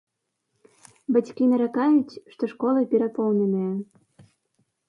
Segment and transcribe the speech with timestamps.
[1.17, 3.73] Бацькі наракаюць, што школы перапоўненыя.